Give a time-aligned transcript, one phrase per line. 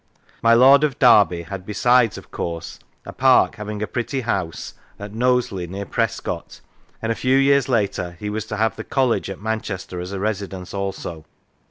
[0.41, 5.13] My Lord of Derby had besides, of course," a park having a pretty house" at
[5.13, 6.59] Knowsley, near Prescot,
[7.03, 10.11] and a few years later he was to have the College at Man chester as
[10.11, 11.25] a residence also.